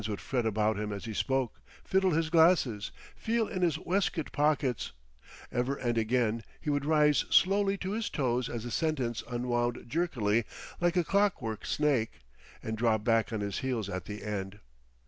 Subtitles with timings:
[0.01, 3.77] His hands would fret about him as he spoke, fiddle his glasses, feel in his
[3.77, 4.93] waistcoat pockets;
[5.51, 10.43] ever and again he would rise slowly to his toes as a sentence unwound jerkily
[10.79, 12.21] like a clockwork snake,
[12.63, 14.57] and drop back on his heels at the end.